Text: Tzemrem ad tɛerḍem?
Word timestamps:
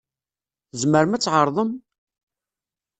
Tzemrem 0.71 1.15
ad 1.15 1.21
tɛerḍem? 1.21 1.71